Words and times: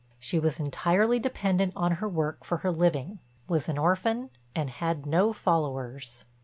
She 0.17 0.39
was 0.39 0.59
entirely 0.59 1.19
dependent 1.19 1.73
on 1.75 1.91
her 1.97 2.09
work 2.09 2.43
for 2.43 2.57
her 2.65 2.71
living, 2.71 3.19
was 3.47 3.69
an 3.69 3.77
orphan, 3.77 4.31
and 4.55 4.71
had 4.71 5.05
no 5.05 5.31
followers. 5.31 6.25